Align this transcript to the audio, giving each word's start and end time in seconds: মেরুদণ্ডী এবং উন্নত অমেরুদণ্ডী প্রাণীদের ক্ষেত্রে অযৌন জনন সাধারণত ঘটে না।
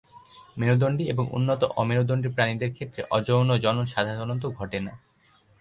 মেরুদণ্ডী 0.57 1.03
এবং 1.05 1.25
উন্নত 1.31 1.61
অমেরুদণ্ডী 1.75 2.29
প্রাণীদের 2.29 2.71
ক্ষেত্রে 2.71 3.01
অযৌন 3.11 3.49
জনন 3.57 3.85
সাধারণত 3.87 4.43
ঘটে 4.57 4.79
না। 4.79 4.93